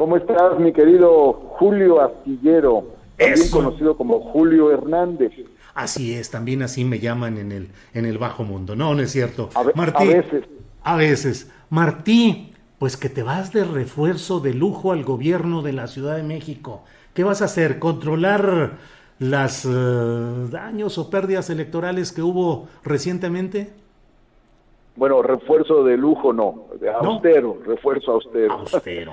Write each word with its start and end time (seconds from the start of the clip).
¿Cómo 0.00 0.16
estás, 0.16 0.58
mi 0.58 0.72
querido 0.72 1.34
Julio 1.58 2.00
Astillero? 2.00 2.86
También 3.18 3.38
Eso. 3.38 3.54
conocido 3.58 3.98
como 3.98 4.18
Julio 4.18 4.72
Hernández. 4.72 5.30
Así 5.74 6.14
es, 6.14 6.30
también 6.30 6.62
así 6.62 6.86
me 6.86 7.00
llaman 7.00 7.36
en 7.36 7.52
el, 7.52 7.68
en 7.92 8.06
el 8.06 8.16
bajo 8.16 8.42
mundo. 8.42 8.74
No, 8.74 8.94
no 8.94 9.02
es 9.02 9.10
cierto. 9.12 9.50
A 9.54 9.62
Martí, 9.74 10.04
a 10.10 10.16
veces. 10.16 10.44
A 10.82 10.96
veces. 10.96 11.52
Martí, 11.68 12.54
pues 12.78 12.96
que 12.96 13.10
te 13.10 13.22
vas 13.22 13.52
de 13.52 13.62
refuerzo 13.62 14.40
de 14.40 14.54
lujo 14.54 14.92
al 14.92 15.04
gobierno 15.04 15.60
de 15.60 15.74
la 15.74 15.86
Ciudad 15.86 16.16
de 16.16 16.22
México. 16.22 16.82
¿Qué 17.12 17.22
vas 17.22 17.42
a 17.42 17.44
hacer? 17.44 17.78
¿Controlar 17.78 18.78
las 19.18 19.66
eh, 19.66 19.68
daños 20.50 20.96
o 20.96 21.10
pérdidas 21.10 21.50
electorales 21.50 22.10
que 22.10 22.22
hubo 22.22 22.68
recientemente? 22.82 23.70
Bueno, 24.96 25.20
refuerzo 25.20 25.84
de 25.84 25.98
lujo 25.98 26.32
no, 26.32 26.68
de 26.80 26.90
austero, 26.90 27.58
refuerzo 27.66 28.12
austero. 28.12 28.54
Austero. 28.54 29.12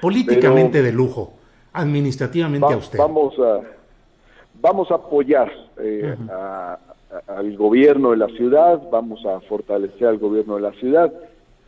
Políticamente 0.00 0.82
de 0.82 0.92
lujo, 0.92 1.34
administrativamente 1.72 2.66
Va- 2.66 2.74
austero. 2.74 3.02
vamos 3.02 3.34
a 3.38 3.60
vamos 4.60 4.90
a 4.90 4.94
apoyar 4.94 5.50
eh, 5.78 6.14
a- 6.30 6.78
a- 7.28 7.32
al 7.38 7.56
gobierno 7.56 8.10
de 8.12 8.16
la 8.18 8.28
ciudad, 8.28 8.80
vamos 8.90 9.24
a 9.26 9.40
fortalecer 9.40 10.06
al 10.06 10.18
gobierno 10.18 10.54
de 10.56 10.60
la 10.62 10.72
ciudad. 10.72 11.12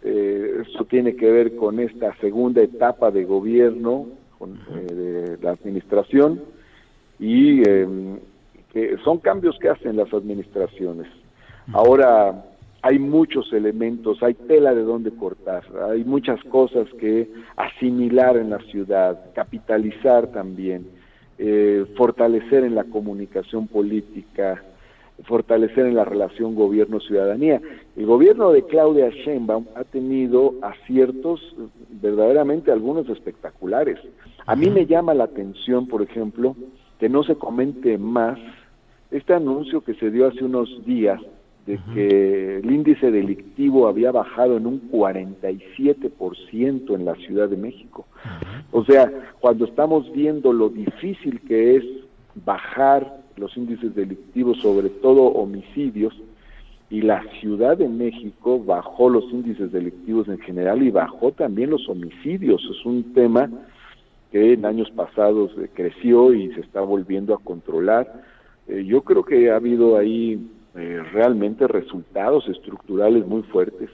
Eh, 0.02 0.62
esto 0.66 0.84
tiene 0.84 1.16
que 1.16 1.30
ver 1.30 1.56
con 1.56 1.80
esta 1.80 2.14
segunda 2.20 2.62
etapa 2.62 3.11
de 3.11 3.24
gobierno 3.24 4.06
con, 4.39 4.55
eh, 4.74 4.94
de 4.94 5.39
la 5.42 5.52
administración 5.52 6.42
y 7.18 7.62
eh, 7.68 7.89
que 8.72 8.96
son 9.05 9.18
cambios 9.18 9.58
que 9.58 9.70
hacen 9.70 9.96
las 9.96 10.12
administraciones. 10.12 11.06
Ahora 11.72 12.44
hay 12.84 12.98
muchos 12.98 13.50
elementos, 13.55 14.22
hay 14.22 14.34
tela 14.34 14.74
de 14.74 14.83
dónde 14.83 15.11
cortar, 15.11 15.64
hay 15.90 16.05
muchas 16.05 16.39
cosas 16.45 16.86
que 17.00 17.30
asimilar 17.56 18.36
en 18.36 18.50
la 18.50 18.58
ciudad, 18.58 19.33
capitalizar 19.34 20.27
también, 20.33 20.86
eh, 21.39 21.86
fortalecer 21.96 22.62
en 22.62 22.74
la 22.74 22.84
comunicación 22.84 23.68
política, 23.68 24.62
fortalecer 25.22 25.86
en 25.86 25.95
la 25.95 26.05
relación 26.05 26.55
gobierno-ciudadanía. 26.55 27.58
El 27.96 28.05
gobierno 28.05 28.52
de 28.52 28.64
Claudia 28.64 29.08
Sheinbaum 29.08 29.64
ha 29.77 29.84
tenido 29.84 30.52
aciertos 30.61 31.40
eh, 31.40 31.62
verdaderamente 32.02 32.70
algunos 32.70 33.08
espectaculares. 33.08 33.98
A 34.45 34.56
mí 34.56 34.68
me 34.68 34.84
llama 34.84 35.14
la 35.14 35.24
atención, 35.24 35.89
por 35.89 36.02
ejemplo, 36.02 36.55
que 37.01 37.08
no 37.08 37.24
se 37.24 37.36
comente 37.36 37.96
más 37.96 38.39
este 39.11 39.33
anuncio 39.33 39.83
que 39.83 39.95
se 39.95 40.11
dio 40.11 40.27
hace 40.27 40.45
unos 40.45 40.84
días 40.84 41.18
de 41.67 41.79
que 41.95 42.58
el 42.58 42.70
índice 42.70 43.11
delictivo 43.11 43.89
había 43.89 44.13
bajado 44.13 44.58
en 44.58 44.67
un 44.67 44.91
47% 44.91 46.95
en 46.95 47.05
la 47.05 47.14
Ciudad 47.14 47.48
de 47.48 47.57
México. 47.57 48.07
O 48.70 48.85
sea, 48.85 49.11
cuando 49.41 49.64
estamos 49.64 50.13
viendo 50.13 50.52
lo 50.52 50.69
difícil 50.69 51.41
que 51.41 51.77
es 51.77 51.85
bajar 52.45 53.23
los 53.36 53.57
índices 53.57 53.95
delictivos, 53.95 54.61
sobre 54.61 54.91
todo 54.91 55.23
homicidios, 55.23 56.14
y 56.91 57.01
la 57.01 57.25
Ciudad 57.41 57.79
de 57.79 57.89
México 57.89 58.63
bajó 58.63 59.08
los 59.08 59.25
índices 59.33 59.73
delictivos 59.73 60.29
en 60.29 60.39
general 60.39 60.83
y 60.83 60.91
bajó 60.91 61.33
también 61.33 61.70
los 61.70 61.89
homicidios. 61.89 62.63
Es 62.70 62.85
un 62.85 63.14
tema 63.14 63.51
que 64.31 64.52
en 64.52 64.67
años 64.67 64.91
pasados 64.91 65.51
eh, 65.58 65.70
creció 65.73 66.35
y 66.35 66.52
se 66.55 66.61
está 66.61 66.83
volviendo 66.83 67.35
a 67.35 67.39
controlar. 67.39 68.23
Eh, 68.69 68.85
yo 68.85 69.02
creo 69.02 69.25
que 69.25 69.51
ha 69.51 69.57
habido 69.57 69.96
ahí 69.96 70.39
eh, 70.77 71.02
realmente 71.12 71.67
resultados 71.68 72.48
estructurales 72.48 73.27
muy 73.27 73.42
fuertes, 73.42 73.90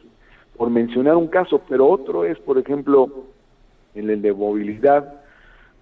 por 0.57 0.71
mencionar 0.71 1.17
un 1.17 1.29
caso, 1.29 1.61
pero 1.69 1.89
otro 1.89 2.25
es, 2.25 2.39
por 2.39 2.59
ejemplo, 2.59 3.25
en 3.95 4.11
el 4.11 4.23
de 4.23 4.33
movilidad, 4.33 5.15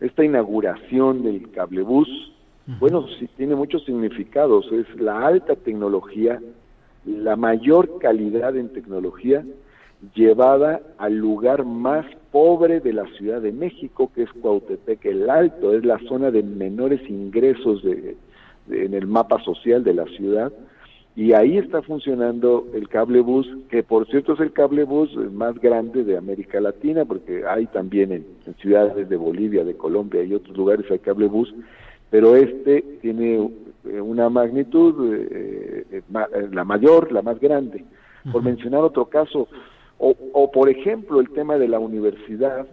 esta 0.00 0.24
inauguración 0.24 1.22
del 1.22 1.50
cablebús, 1.50 2.08
bueno, 2.78 3.06
sí 3.18 3.28
tiene 3.38 3.54
muchos 3.54 3.82
significados, 3.86 4.70
es 4.72 4.86
la 5.00 5.26
alta 5.26 5.56
tecnología, 5.56 6.38
la 7.06 7.34
mayor 7.34 7.98
calidad 7.98 8.54
en 8.56 8.68
tecnología 8.74 9.42
llevada 10.14 10.80
al 10.98 11.16
lugar 11.16 11.64
más 11.64 12.04
pobre 12.30 12.80
de 12.80 12.92
la 12.92 13.06
Ciudad 13.16 13.40
de 13.40 13.52
México, 13.52 14.12
que 14.14 14.24
es 14.24 14.32
Cuautepec 14.34 15.04
el 15.06 15.30
Alto, 15.30 15.72
es 15.74 15.84
la 15.84 15.98
zona 16.00 16.30
de 16.30 16.42
menores 16.42 17.00
ingresos 17.08 17.82
de, 17.82 18.16
de- 18.66 18.84
en 18.84 18.92
el 18.94 19.06
mapa 19.06 19.42
social 19.42 19.82
de 19.82 19.94
la 19.94 20.04
ciudad, 20.04 20.52
y 21.18 21.32
ahí 21.32 21.58
está 21.58 21.78
funcionando 21.82 22.50
el 22.78 22.86
cablebús, 22.88 23.46
que 23.70 23.82
por 23.82 24.06
cierto 24.06 24.34
es 24.34 24.40
el 24.40 24.52
cablebús 24.52 25.08
más 25.32 25.54
grande 25.66 26.04
de 26.04 26.16
América 26.16 26.60
Latina, 26.60 27.04
porque 27.04 27.44
hay 27.52 27.66
también 27.78 28.12
en, 28.12 28.24
en 28.46 28.54
ciudades 28.62 29.08
de 29.08 29.16
Bolivia, 29.16 29.64
de 29.64 29.74
Colombia 29.84 30.22
y 30.22 30.32
otros 30.32 30.56
lugares 30.56 30.86
hay 30.90 31.00
cablebús, 31.00 31.52
pero 32.12 32.36
este 32.36 32.82
tiene 33.02 33.50
eh, 33.92 34.00
una 34.00 34.26
magnitud, 34.30 34.92
eh, 35.12 35.84
eh, 35.90 36.02
ma- 36.08 36.28
eh, 36.32 36.48
la 36.52 36.64
mayor, 36.72 37.10
la 37.10 37.22
más 37.22 37.38
grande. 37.40 37.84
Por 38.32 38.42
mencionar 38.42 38.82
otro 38.82 39.06
caso, 39.06 39.48
o, 39.98 40.14
o 40.32 40.50
por 40.52 40.68
ejemplo 40.68 41.18
el 41.18 41.30
tema 41.30 41.58
de 41.58 41.68
la 41.68 41.78
universidad, 41.78 42.66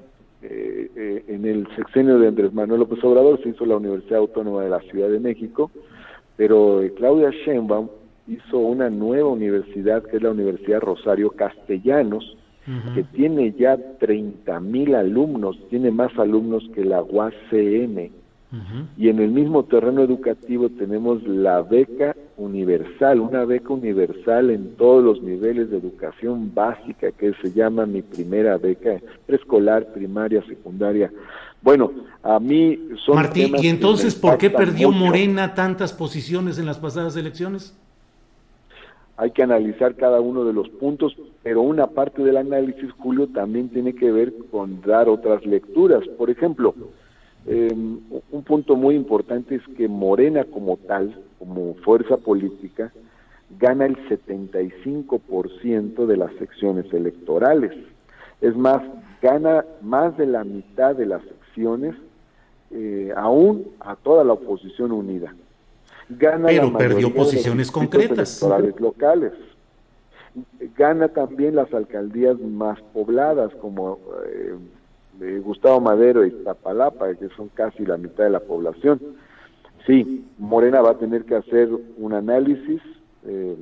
eh, 0.44 0.90
eh, 0.96 1.24
en 1.30 1.46
el 1.46 1.68
sexenio 1.76 2.20
de 2.20 2.28
Andrés 2.28 2.54
Manuel 2.54 2.82
López 2.82 3.04
Obrador 3.04 3.42
se 3.42 3.50
hizo 3.50 3.66
la 3.66 3.78
Universidad 3.78 4.20
Autónoma 4.20 4.64
de 4.64 4.70
la 4.70 4.82
Ciudad 4.82 5.10
de 5.10 5.20
México, 5.20 5.72
pero 6.38 6.82
Claudia 6.98 7.32
Sheinbaum 7.32 7.88
hizo 8.28 8.58
una 8.58 8.90
nueva 8.90 9.30
universidad 9.30 10.04
que 10.04 10.18
es 10.18 10.24
la 10.24 10.32
Universidad 10.32 10.82
Rosario 10.82 11.32
Castellanos, 11.32 12.38
que 12.96 13.04
tiene 13.04 13.54
ya 13.54 13.78
30 14.00 14.60
mil 14.60 14.96
alumnos, 14.96 15.56
tiene 15.70 15.92
más 15.92 16.18
alumnos 16.18 16.64
que 16.74 16.84
la 16.84 17.04
UACM. 17.04 18.10
Y 18.98 19.10
en 19.10 19.20
el 19.20 19.32
mismo 19.32 19.66
terreno 19.66 20.02
educativo 20.02 20.70
tenemos 20.70 21.22
la 21.28 21.62
beca 21.62 22.16
universal, 22.38 23.20
una 23.20 23.44
beca 23.44 23.74
universal 23.74 24.50
en 24.50 24.76
todos 24.78 25.04
los 25.04 25.22
niveles 25.22 25.70
de 25.70 25.78
educación 25.78 26.54
básica 26.56 27.12
que 27.12 27.34
se 27.42 27.52
llama 27.52 27.86
mi 27.86 28.02
primera 28.02 28.58
beca, 28.58 29.00
preescolar, 29.26 29.92
primaria, 29.94 30.42
secundaria. 30.48 31.12
Bueno, 31.62 31.92
a 32.24 32.40
mí 32.40 32.80
son... 33.06 33.16
Martí, 33.16 33.44
temas 33.44 33.64
¿y 33.64 33.68
entonces 33.68 34.16
por 34.16 34.38
qué 34.38 34.50
perdió 34.50 34.90
mucho. 34.90 35.06
Morena 35.06 35.54
tantas 35.54 35.94
posiciones 35.94 36.58
en 36.58 36.66
las 36.66 36.80
pasadas 36.80 37.16
elecciones? 37.18 37.78
Hay 39.18 39.32
que 39.32 39.44
analizar 39.44 39.96
cada 39.96 40.20
uno 40.22 40.44
de 40.44 40.54
los 40.54 40.70
puntos, 40.70 41.16
pero 41.44 41.62
una 41.62 41.88
parte 41.88 42.24
del 42.24 42.38
análisis, 42.38 42.92
Julio, 42.94 43.28
también 43.28 43.70
tiene 43.70 43.94
que 43.94 44.12
ver 44.12 44.34
con 44.52 44.82
dar 44.82 45.08
otras 45.08 45.46
lecturas. 45.46 46.06
Por 46.18 46.30
ejemplo, 46.30 46.76
Em, 47.48 48.00
un 48.32 48.44
punto 48.44 48.76
muy 48.76 48.96
importante 48.96 49.56
es 49.56 49.62
que 49.78 49.88
Morena 49.88 50.46
como 50.46 50.78
tal, 50.78 51.16
como 51.38 51.76
fuerza 51.76 52.18
política, 52.18 52.92
gana 53.60 53.86
el 53.86 53.96
75% 54.10 56.08
de 56.08 56.18
las 56.18 56.34
secciones 56.40 56.92
electorales. 56.92 57.72
Es 58.42 58.56
más, 58.56 58.82
gana 59.22 59.64
más 59.82 60.18
de 60.18 60.26
la 60.26 60.44
mitad 60.44 60.96
de 60.96 61.06
las 61.06 61.22
secciones, 61.22 61.94
eh, 62.72 63.14
aún 63.16 63.68
a 63.80 63.96
toda 63.96 64.24
la 64.24 64.34
oposición 64.34 64.92
unida. 64.92 65.36
Gana 66.10 66.48
Pero 66.48 66.74
perdió 66.74 67.14
posiciones 67.14 67.72
concretas. 67.72 68.42
Electorales 68.42 68.80
locales. 68.80 69.34
Gana 70.78 71.08
también 71.10 71.56
las 71.56 71.74
alcaldías 71.74 72.40
más 72.40 72.80
pobladas, 72.94 73.54
como 73.56 74.00
eh, 75.20 75.40
Gustavo 75.44 75.80
Madero 75.80 76.26
y 76.26 76.32
Tapalapa, 76.32 77.14
que 77.16 77.30
son 77.30 77.50
casi 77.50 77.86
la 77.86 77.98
mitad 77.98 78.26
de 78.26 78.32
la 78.32 78.42
población. 78.42 79.00
Sí, 79.88 80.26
Morena 80.38 80.82
va 80.82 80.92
a 80.92 80.98
tener 80.98 81.26
que 81.26 81.36
hacer 81.36 81.70
un 81.98 82.14
análisis 82.14 82.82
eh, 83.26 83.56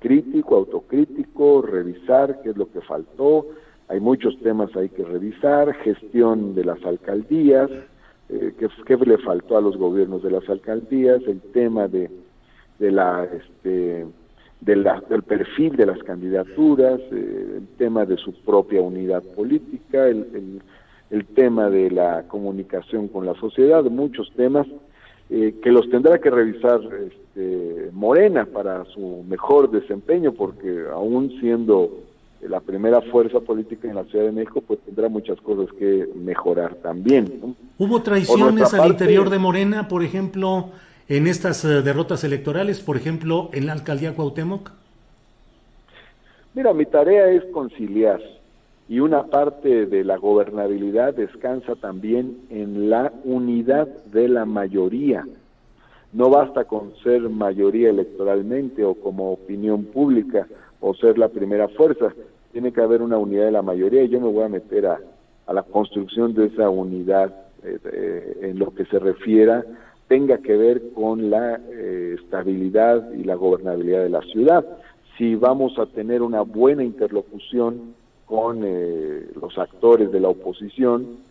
crítico, 0.00 0.56
autocrítico, 0.56 1.62
revisar 1.62 2.42
qué 2.42 2.50
es 2.50 2.56
lo 2.56 2.70
que 2.70 2.80
faltó. 2.80 3.46
Hay 3.88 4.00
muchos 4.00 4.38
temas 4.40 4.74
ahí 4.76 4.88
que 4.88 5.04
revisar, 5.04 5.72
gestión 5.74 6.54
de 6.54 6.64
las 6.64 6.82
alcaldías, 6.84 7.70
eh, 8.28 8.54
qué, 8.86 8.96
le 8.96 9.18
faltó 9.18 9.56
a 9.56 9.60
los 9.60 9.76
gobiernos 9.76 10.22
de 10.22 10.30
las 10.30 10.48
alcaldías, 10.48 11.22
el 11.26 11.40
tema 11.52 11.88
de, 11.88 12.10
de 12.78 12.90
la 12.90 13.24
este, 13.24 14.06
de 14.60 14.76
la, 14.76 15.02
del 15.08 15.22
perfil 15.22 15.76
de 15.76 15.86
las 15.86 16.02
candidaturas, 16.02 17.00
eh, 17.12 17.58
el 17.58 17.66
tema 17.76 18.06
de 18.06 18.16
su 18.16 18.32
propia 18.32 18.80
unidad 18.80 19.22
política, 19.22 20.06
el, 20.08 20.26
el, 20.32 20.62
el, 21.10 21.26
tema 21.26 21.68
de 21.68 21.90
la 21.90 22.22
comunicación 22.28 23.08
con 23.08 23.26
la 23.26 23.34
sociedad, 23.34 23.84
muchos 23.84 24.32
temas 24.36 24.66
eh, 25.30 25.54
que 25.62 25.70
los 25.70 25.88
tendrá 25.90 26.18
que 26.18 26.30
revisar 26.30 26.80
este, 26.82 27.90
Morena 27.92 28.46
para 28.46 28.84
su 28.86 29.24
mejor 29.28 29.70
desempeño, 29.70 30.32
porque 30.32 30.84
aún 30.92 31.30
siendo 31.40 31.90
la 32.48 32.60
primera 32.60 33.00
fuerza 33.00 33.40
política 33.40 33.88
en 33.88 33.96
la 33.96 34.04
Ciudad 34.04 34.26
de 34.26 34.32
México, 34.32 34.62
pues 34.66 34.80
tendrá 34.80 35.08
muchas 35.08 35.40
cosas 35.40 35.72
que 35.78 36.08
mejorar 36.14 36.74
también. 36.76 37.56
¿Hubo 37.78 38.02
traiciones 38.02 38.74
al 38.74 38.88
interior 38.88 39.30
de 39.30 39.38
Morena, 39.38 39.88
por 39.88 40.02
ejemplo, 40.02 40.70
en 41.08 41.26
estas 41.26 41.64
eh, 41.64 41.82
derrotas 41.82 42.24
electorales, 42.24 42.80
por 42.80 42.96
ejemplo, 42.96 43.50
en 43.52 43.66
la 43.66 43.72
alcaldía 43.72 44.14
Cuauhtémoc? 44.14 44.70
Mira, 46.54 46.72
mi 46.72 46.86
tarea 46.86 47.30
es 47.30 47.44
conciliar 47.52 48.20
y 48.88 49.00
una 49.00 49.24
parte 49.24 49.86
de 49.86 50.04
la 50.04 50.18
gobernabilidad 50.18 51.14
descansa 51.14 51.74
también 51.74 52.38
en 52.50 52.90
la 52.90 53.12
unidad 53.24 53.88
de 54.06 54.28
la 54.28 54.44
mayoría. 54.44 55.26
No 56.12 56.30
basta 56.30 56.64
con 56.64 56.94
ser 57.02 57.22
mayoría 57.22 57.90
electoralmente 57.90 58.84
o 58.84 58.94
como 58.94 59.32
opinión 59.32 59.84
pública 59.84 60.46
o 60.80 60.94
ser 60.94 61.18
la 61.18 61.28
primera 61.28 61.66
fuerza, 61.68 62.12
tiene 62.54 62.72
que 62.72 62.80
haber 62.80 63.02
una 63.02 63.18
unidad 63.18 63.46
de 63.46 63.50
la 63.50 63.62
mayoría 63.62 64.04
y 64.04 64.08
yo 64.08 64.20
me 64.20 64.30
voy 64.30 64.44
a 64.44 64.48
meter 64.48 64.86
a, 64.86 65.00
la 65.52 65.62
construcción 65.64 66.32
de 66.34 66.46
esa 66.46 66.70
unidad 66.70 67.34
eh, 67.64 67.78
eh, 67.84 68.38
en 68.42 68.58
lo 68.60 68.72
que 68.72 68.86
se 68.86 68.98
refiera 68.98 69.62
tenga 70.06 70.38
que 70.38 70.56
ver 70.56 70.92
con 70.94 71.30
la 71.30 71.56
eh, 71.56 72.16
estabilidad 72.22 73.12
y 73.12 73.24
la 73.24 73.34
gobernabilidad 73.34 74.04
de 74.04 74.08
la 74.08 74.20
ciudad. 74.22 74.64
Si 75.18 75.34
vamos 75.34 75.78
a 75.78 75.86
tener 75.86 76.22
una 76.22 76.42
buena 76.42 76.84
interlocución 76.84 77.94
con 78.24 78.60
eh, 78.62 79.26
los 79.40 79.58
actores 79.58 80.12
de 80.12 80.20
la 80.20 80.28
oposición, 80.28 81.24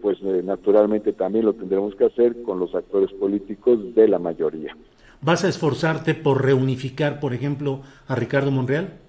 pues 0.00 0.22
naturalmente 0.22 1.12
también 1.12 1.46
lo 1.46 1.54
tendremos 1.54 1.96
que 1.96 2.04
hacer 2.04 2.42
con 2.42 2.60
los 2.60 2.76
actores 2.76 3.10
políticos 3.14 3.92
de 3.96 4.06
la 4.06 4.20
mayoría. 4.20 4.76
¿Vas 5.20 5.44
a 5.44 5.48
esforzarte 5.48 6.14
por 6.14 6.44
reunificar, 6.44 7.18
por 7.18 7.34
ejemplo, 7.34 7.80
a 8.06 8.14
Ricardo 8.14 8.52
Monreal? 8.52 9.00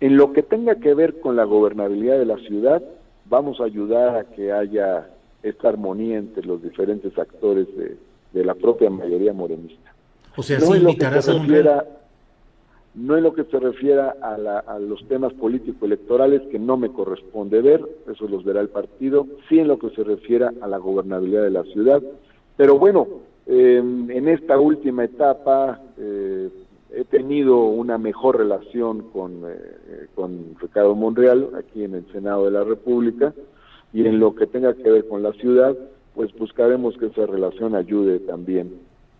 En 0.00 0.16
lo 0.16 0.32
que 0.32 0.42
tenga 0.42 0.76
que 0.76 0.94
ver 0.94 1.20
con 1.20 1.36
la 1.36 1.44
gobernabilidad 1.44 2.18
de 2.18 2.26
la 2.26 2.36
ciudad, 2.38 2.82
vamos 3.26 3.60
a 3.60 3.64
ayudar 3.64 4.16
a 4.16 4.24
que 4.24 4.52
haya 4.52 5.08
esta 5.42 5.68
armonía 5.68 6.18
entre 6.18 6.44
los 6.44 6.62
diferentes 6.62 7.16
actores 7.18 7.66
de, 7.76 8.44
la 8.44 8.54
propia 8.54 8.90
mayoría 8.90 9.32
morenista. 9.32 9.94
O 10.36 10.42
sea, 10.42 10.58
no 10.58 10.66
sí 10.66 10.78
invitarás 10.78 11.28
a 11.28 11.34
Monreal 11.34 11.86
no 12.94 13.16
en 13.16 13.24
lo 13.24 13.34
que 13.34 13.44
se 13.44 13.58
refiere 13.58 14.00
a, 14.00 14.78
los 14.78 15.06
temas 15.08 15.32
político-electorales 15.34 16.42
que 16.50 16.58
no 16.58 16.76
me 16.76 16.90
corresponde 16.90 17.60
ver, 17.60 17.80
eso 18.10 18.28
los 18.28 18.44
verá 18.44 18.60
el 18.60 18.68
partido, 18.68 19.26
sí 19.48 19.58
en 19.58 19.68
lo 19.68 19.78
que 19.78 19.90
se 19.90 20.04
refiere 20.04 20.46
a 20.60 20.66
la 20.66 20.78
gobernabilidad 20.78 21.42
de 21.42 21.50
la 21.50 21.64
ciudad. 21.64 22.00
Pero 22.56 22.78
bueno, 22.78 23.06
em, 23.46 24.10
en 24.10 24.28
esta 24.28 24.58
última 24.58 25.04
etapa 25.04 25.80
eh, 25.98 26.48
he 26.96 27.04
tenido 27.04 27.64
una 27.64 27.98
mejor 27.98 28.38
relación 28.38 29.10
con, 29.10 29.42
eh, 29.46 30.06
con 30.14 30.56
Ricardo 30.60 30.94
Monreal 30.94 31.50
aquí 31.58 31.84
en 31.84 31.94
el 31.94 32.06
Senado 32.12 32.44
de 32.44 32.50
la 32.50 32.64
República 32.64 33.34
y 33.92 34.06
en 34.06 34.18
lo 34.18 34.34
que 34.34 34.46
tenga 34.46 34.74
que 34.74 34.90
ver 34.90 35.08
con 35.08 35.22
la 35.22 35.32
ciudad, 35.32 35.76
pues 36.14 36.32
buscaremos 36.34 36.96
que 36.96 37.06
esa 37.06 37.26
relación 37.26 37.74
ayude 37.74 38.20
también 38.20 38.74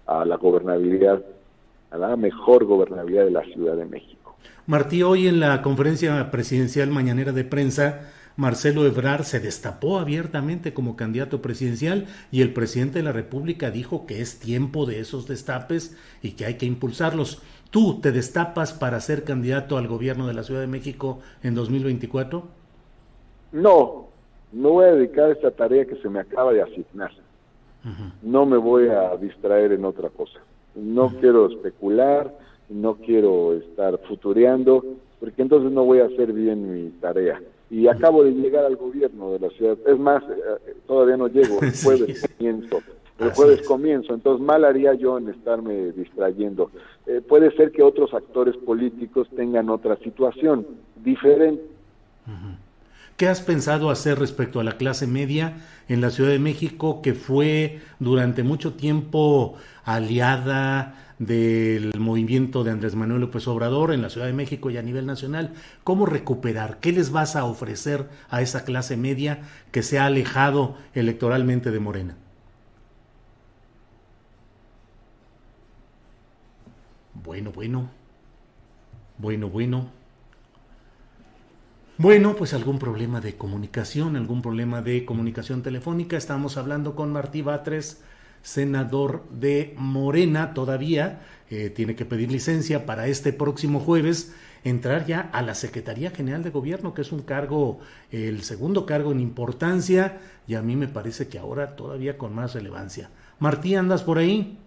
a 0.06 0.24
la 0.24 0.36
gobernabilidad 0.36 1.22
a 1.94 1.98
la 1.98 2.16
mejor 2.16 2.64
gobernabilidad 2.64 3.24
de 3.24 3.30
la 3.30 3.44
Ciudad 3.44 3.76
de 3.76 3.86
México. 3.86 4.36
Martí, 4.66 5.02
hoy 5.04 5.28
en 5.28 5.38
la 5.38 5.62
conferencia 5.62 6.30
presidencial 6.32 6.90
mañanera 6.90 7.30
de 7.30 7.44
prensa, 7.44 8.10
Marcelo 8.36 8.84
Ebrard 8.84 9.22
se 9.22 9.38
destapó 9.38 10.00
abiertamente 10.00 10.74
como 10.74 10.96
candidato 10.96 11.40
presidencial 11.40 12.06
y 12.32 12.40
el 12.40 12.52
presidente 12.52 12.98
de 12.98 13.04
la 13.04 13.12
República 13.12 13.70
dijo 13.70 14.06
que 14.06 14.20
es 14.20 14.40
tiempo 14.40 14.86
de 14.86 14.98
esos 14.98 15.28
destapes 15.28 15.96
y 16.20 16.32
que 16.32 16.46
hay 16.46 16.54
que 16.54 16.66
impulsarlos. 16.66 17.42
¿Tú 17.74 17.98
te 18.00 18.12
destapas 18.12 18.72
para 18.72 19.00
ser 19.00 19.24
candidato 19.24 19.76
al 19.76 19.88
gobierno 19.88 20.28
de 20.28 20.34
la 20.34 20.44
Ciudad 20.44 20.60
de 20.60 20.68
México 20.68 21.18
en 21.42 21.56
2024? 21.56 22.44
No, 23.50 24.06
no 24.52 24.70
voy 24.70 24.84
a 24.84 24.92
dedicar 24.92 25.30
esta 25.30 25.50
tarea 25.50 25.84
que 25.84 25.96
se 25.96 26.08
me 26.08 26.20
acaba 26.20 26.52
de 26.52 26.62
asignar. 26.62 27.10
No 28.22 28.46
me 28.46 28.58
voy 28.58 28.86
a 28.86 29.16
distraer 29.16 29.72
en 29.72 29.84
otra 29.84 30.08
cosa. 30.10 30.38
No 30.76 31.16
quiero 31.18 31.48
especular, 31.50 32.32
no 32.68 32.94
quiero 32.94 33.54
estar 33.54 33.98
futureando, 34.06 34.84
porque 35.18 35.42
entonces 35.42 35.72
no 35.72 35.84
voy 35.84 35.98
a 35.98 36.04
hacer 36.04 36.32
bien 36.32 36.72
mi 36.72 36.90
tarea. 37.00 37.42
Y 37.70 37.88
acabo 37.88 38.22
de 38.22 38.30
llegar 38.30 38.66
al 38.66 38.76
gobierno 38.76 39.32
de 39.32 39.40
la 39.40 39.50
ciudad. 39.50 39.76
Es 39.84 39.98
más, 39.98 40.22
eh, 40.22 40.36
eh, 40.68 40.76
todavía 40.86 41.16
no 41.16 41.26
llego, 41.26 41.58
el 41.60 41.72
jueves 41.74 42.24
comienzo. 42.38 42.78
El 43.18 43.30
jueves 43.30 43.62
comienzo, 43.66 44.12
entonces 44.12 44.44
mal 44.44 44.64
haría 44.64 44.94
yo 44.94 45.18
en 45.18 45.28
estarme 45.28 45.92
distrayendo. 45.92 46.70
Eh, 47.06 47.20
puede 47.20 47.54
ser 47.56 47.70
que 47.70 47.82
otros 47.82 48.12
actores 48.12 48.56
políticos 48.56 49.28
tengan 49.36 49.70
otra 49.70 49.96
situación 49.98 50.66
diferente. 50.96 51.62
¿Qué 53.16 53.28
has 53.28 53.40
pensado 53.40 53.90
hacer 53.90 54.18
respecto 54.18 54.58
a 54.58 54.64
la 54.64 54.76
clase 54.76 55.06
media 55.06 55.58
en 55.88 56.00
la 56.00 56.10
Ciudad 56.10 56.30
de 56.30 56.40
México 56.40 57.00
que 57.02 57.14
fue 57.14 57.78
durante 58.00 58.42
mucho 58.42 58.72
tiempo 58.72 59.54
aliada 59.84 60.96
del 61.20 61.92
movimiento 62.00 62.64
de 62.64 62.72
Andrés 62.72 62.96
Manuel 62.96 63.20
López 63.20 63.46
Obrador 63.46 63.92
en 63.92 64.02
la 64.02 64.10
Ciudad 64.10 64.26
de 64.26 64.32
México 64.32 64.70
y 64.70 64.78
a 64.78 64.82
nivel 64.82 65.06
nacional? 65.06 65.52
¿Cómo 65.84 66.06
recuperar? 66.06 66.78
¿Qué 66.80 66.90
les 66.90 67.12
vas 67.12 67.36
a 67.36 67.44
ofrecer 67.44 68.08
a 68.30 68.42
esa 68.42 68.64
clase 68.64 68.96
media 68.96 69.42
que 69.70 69.84
se 69.84 70.00
ha 70.00 70.06
alejado 70.06 70.74
electoralmente 70.94 71.70
de 71.70 71.78
Morena? 71.78 72.16
Bueno, 77.24 77.52
bueno. 77.52 77.88
Bueno, 79.16 79.48
bueno. 79.48 79.88
Bueno, 81.96 82.36
pues 82.36 82.52
algún 82.52 82.78
problema 82.78 83.22
de 83.22 83.36
comunicación, 83.36 84.16
algún 84.16 84.42
problema 84.42 84.82
de 84.82 85.06
comunicación 85.06 85.62
telefónica. 85.62 86.18
Estamos 86.18 86.58
hablando 86.58 86.94
con 86.94 87.12
Martí 87.12 87.40
Batres, 87.40 88.02
senador 88.42 89.24
de 89.30 89.72
Morena 89.78 90.52
todavía. 90.52 91.22
Eh, 91.48 91.70
tiene 91.70 91.94
que 91.96 92.04
pedir 92.04 92.30
licencia 92.30 92.84
para 92.84 93.06
este 93.06 93.32
próximo 93.32 93.80
jueves 93.80 94.34
entrar 94.62 95.06
ya 95.06 95.20
a 95.32 95.40
la 95.40 95.54
Secretaría 95.54 96.10
General 96.10 96.42
de 96.42 96.50
Gobierno, 96.50 96.92
que 96.92 97.02
es 97.02 97.12
un 97.12 97.22
cargo, 97.22 97.80
el 98.10 98.42
segundo 98.42 98.84
cargo 98.84 99.12
en 99.12 99.20
importancia, 99.20 100.20
y 100.46 100.54
a 100.54 100.62
mí 100.62 100.76
me 100.76 100.88
parece 100.88 101.28
que 101.28 101.38
ahora 101.38 101.76
todavía 101.76 102.18
con 102.18 102.34
más 102.34 102.54
relevancia. 102.54 103.08
Martí, 103.38 103.76
¿andas 103.76 104.02
por 104.02 104.18
ahí? 104.18 104.58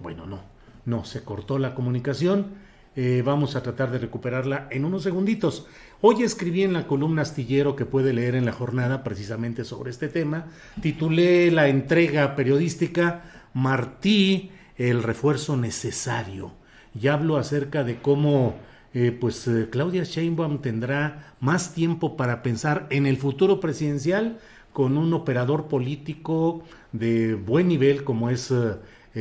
Bueno, 0.00 0.26
no, 0.26 0.53
no, 0.84 1.04
se 1.04 1.22
cortó 1.22 1.58
la 1.58 1.74
comunicación. 1.74 2.62
Eh, 2.96 3.22
vamos 3.24 3.56
a 3.56 3.62
tratar 3.62 3.90
de 3.90 3.98
recuperarla 3.98 4.68
en 4.70 4.84
unos 4.84 5.02
segunditos. 5.02 5.66
Hoy 6.00 6.22
escribí 6.22 6.62
en 6.62 6.72
la 6.72 6.86
columna 6.86 7.22
astillero 7.22 7.74
que 7.74 7.86
puede 7.86 8.12
leer 8.12 8.36
en 8.36 8.44
la 8.44 8.52
jornada 8.52 9.02
precisamente 9.02 9.64
sobre 9.64 9.90
este 9.90 10.08
tema. 10.08 10.46
Titulé 10.80 11.50
la 11.50 11.68
entrega 11.68 12.36
periodística 12.36 13.48
Martí, 13.52 14.50
el 14.76 15.02
refuerzo 15.02 15.56
necesario. 15.56 16.52
Y 17.00 17.08
hablo 17.08 17.36
acerca 17.36 17.82
de 17.82 18.00
cómo 18.00 18.54
eh, 18.92 19.10
pues 19.10 19.48
eh, 19.48 19.68
Claudia 19.70 20.04
Sheinbaum 20.04 20.60
tendrá 20.60 21.34
más 21.40 21.74
tiempo 21.74 22.16
para 22.16 22.44
pensar 22.44 22.86
en 22.90 23.06
el 23.06 23.16
futuro 23.16 23.58
presidencial 23.58 24.38
con 24.72 24.96
un 24.96 25.12
operador 25.14 25.66
político 25.66 26.62
de 26.92 27.34
buen 27.34 27.66
nivel 27.68 28.04
como 28.04 28.30
es 28.30 28.52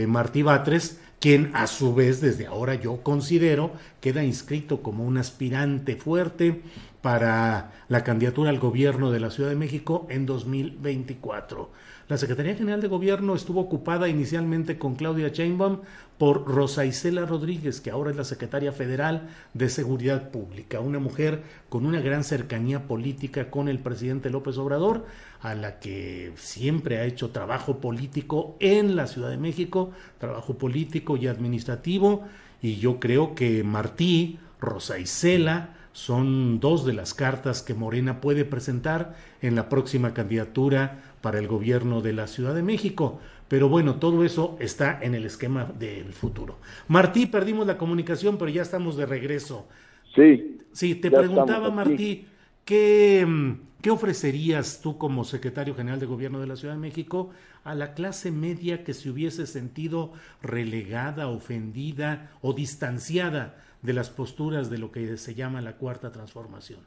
Martí 0.07 0.41
Batres, 0.41 0.99
quien 1.23 1.51
a 1.53 1.67
su 1.67 1.95
vez 1.95 2.19
desde 2.19 2.47
ahora 2.47 2.75
yo 2.75 3.01
considero 3.01 3.71
queda 4.01 4.25
inscrito 4.25 4.83
como 4.83 5.05
un 5.05 5.17
aspirante 5.17 5.95
fuerte 5.95 6.61
para 7.03 7.73
la 7.89 8.03
candidatura 8.05 8.49
al 8.49 8.59
gobierno 8.59 9.11
de 9.11 9.19
la 9.19 9.29
Ciudad 9.29 9.49
de 9.49 9.57
México 9.57 10.07
en 10.09 10.25
2024. 10.25 11.69
La 12.07 12.17
Secretaría 12.17 12.55
General 12.55 12.79
de 12.79 12.87
Gobierno 12.87 13.35
estuvo 13.35 13.59
ocupada 13.59 14.07
inicialmente 14.07 14.77
con 14.77 14.95
Claudia 14.95 15.27
Sheinbaum 15.27 15.81
por 16.17 16.47
Rosa 16.47 16.85
Isela 16.85 17.25
Rodríguez, 17.25 17.81
que 17.81 17.91
ahora 17.91 18.11
es 18.11 18.15
la 18.15 18.23
secretaria 18.23 18.71
federal 18.71 19.27
de 19.53 19.67
Seguridad 19.67 20.31
Pública, 20.31 20.79
una 20.79 20.99
mujer 20.99 21.43
con 21.67 21.85
una 21.85 21.99
gran 21.99 22.23
cercanía 22.23 22.87
política 22.87 23.51
con 23.51 23.67
el 23.67 23.79
presidente 23.79 24.29
López 24.29 24.57
Obrador, 24.57 25.05
a 25.41 25.55
la 25.55 25.79
que 25.79 26.31
siempre 26.37 26.99
ha 26.99 27.03
hecho 27.03 27.31
trabajo 27.31 27.79
político 27.79 28.55
en 28.61 28.95
la 28.95 29.07
Ciudad 29.07 29.29
de 29.29 29.37
México, 29.37 29.91
trabajo 30.19 30.57
político 30.57 31.17
y 31.17 31.27
administrativo, 31.27 32.23
y 32.61 32.77
yo 32.77 33.01
creo 33.01 33.35
que 33.35 33.61
Martí, 33.65 34.39
Rosa 34.61 34.99
Isela, 34.99 35.82
son 35.93 36.59
dos 36.59 36.85
de 36.85 36.93
las 36.93 37.13
cartas 37.13 37.61
que 37.61 37.75
Morena 37.75 38.19
puede 38.19 38.45
presentar 38.45 39.15
en 39.41 39.55
la 39.55 39.69
próxima 39.69 40.13
candidatura 40.13 41.03
para 41.21 41.39
el 41.39 41.47
gobierno 41.47 42.01
de 42.01 42.13
la 42.13 42.27
Ciudad 42.27 42.53
de 42.53 42.63
México. 42.63 43.19
Pero 43.47 43.69
bueno, 43.69 43.95
todo 43.95 44.25
eso 44.25 44.57
está 44.59 44.99
en 45.01 45.13
el 45.13 45.25
esquema 45.25 45.65
del 45.77 46.11
futuro. 46.13 46.57
Martí, 46.87 47.27
perdimos 47.27 47.67
la 47.67 47.77
comunicación, 47.77 48.37
pero 48.37 48.49
ya 48.49 48.63
estamos 48.63 48.97
de 48.97 49.05
regreso. 49.05 49.67
Sí. 50.15 50.57
Sí, 50.71 50.95
te 50.95 51.11
preguntaba, 51.11 51.69
Martí, 51.69 52.25
¿qué, 52.65 53.55
¿qué 53.79 53.91
ofrecerías 53.91 54.81
tú 54.81 54.97
como 54.97 55.23
secretario 55.23 55.75
general 55.75 55.99
de 55.99 56.07
gobierno 56.07 56.39
de 56.39 56.47
la 56.47 56.55
Ciudad 56.55 56.73
de 56.73 56.79
México 56.79 57.29
a 57.63 57.75
la 57.75 57.93
clase 57.93 58.31
media 58.31 58.83
que 58.83 58.95
se 58.95 59.11
hubiese 59.11 59.45
sentido 59.45 60.13
relegada, 60.41 61.27
ofendida 61.27 62.31
o 62.41 62.53
distanciada 62.53 63.61
de 63.83 63.93
las 63.93 64.09
posturas 64.09 64.69
de 64.69 64.79
lo 64.79 64.91
que 64.91 65.17
se 65.17 65.35
llama 65.35 65.61
la 65.61 65.73
cuarta 65.73 66.11
transformación? 66.11 66.79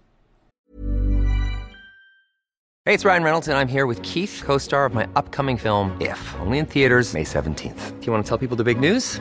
Hey, 2.84 2.94
it's 2.94 3.04
Ryan 3.04 3.24
Reynolds, 3.24 3.48
and 3.48 3.58
I'm 3.58 3.68
here 3.68 3.86
with 3.86 4.00
Keith, 4.02 4.42
co 4.44 4.58
star 4.58 4.86
of 4.86 4.94
my 4.94 5.08
upcoming 5.16 5.56
film, 5.58 5.96
If, 6.00 6.18
only 6.40 6.58
in 6.58 6.66
theaters, 6.66 7.14
May 7.14 7.24
17th. 7.24 8.00
Do 8.00 8.06
you 8.06 8.12
want 8.12 8.24
to 8.24 8.28
tell 8.28 8.38
people 8.38 8.56
the 8.56 8.62
big 8.62 8.78
news? 8.78 9.20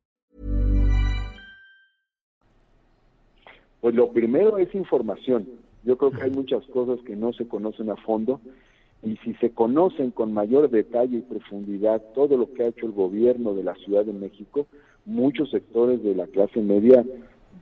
Pues 3.81 3.95
lo 3.95 4.11
primero 4.11 4.57
es 4.57 4.73
información. 4.75 5.47
Yo 5.83 5.97
creo 5.97 6.11
que 6.11 6.23
hay 6.23 6.31
muchas 6.31 6.63
cosas 6.67 6.99
que 7.05 7.15
no 7.15 7.33
se 7.33 7.47
conocen 7.47 7.89
a 7.89 7.95
fondo 7.97 8.39
y 9.03 9.17
si 9.17 9.33
se 9.35 9.49
conocen 9.49 10.11
con 10.11 10.31
mayor 10.31 10.69
detalle 10.69 11.17
y 11.17 11.21
profundidad 11.21 12.01
todo 12.13 12.37
lo 12.37 12.53
que 12.53 12.63
ha 12.63 12.67
hecho 12.67 12.85
el 12.85 12.91
gobierno 12.91 13.55
de 13.55 13.63
la 13.63 13.73
Ciudad 13.75 14.05
de 14.05 14.13
México, 14.13 14.67
muchos 15.05 15.49
sectores 15.49 16.03
de 16.03 16.13
la 16.13 16.27
clase 16.27 16.61
media 16.61 17.03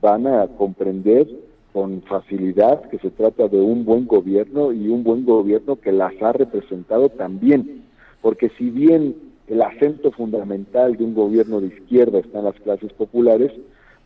van 0.02 0.26
a 0.26 0.46
comprender 0.48 1.26
con 1.72 2.02
facilidad 2.02 2.82
que 2.90 2.98
se 2.98 3.10
trata 3.10 3.48
de 3.48 3.60
un 3.60 3.84
buen 3.86 4.06
gobierno 4.06 4.72
y 4.72 4.88
un 4.88 5.02
buen 5.02 5.24
gobierno 5.24 5.76
que 5.76 5.92
las 5.92 6.12
ha 6.20 6.32
representado 6.32 7.08
también, 7.10 7.84
porque 8.20 8.50
si 8.58 8.70
bien 8.70 9.14
el 9.46 9.62
acento 9.62 10.10
fundamental 10.10 10.96
de 10.96 11.04
un 11.04 11.14
gobierno 11.14 11.60
de 11.60 11.68
izquierda 11.68 12.18
está 12.18 12.40
en 12.40 12.44
las 12.46 12.60
clases 12.60 12.92
populares, 12.92 13.52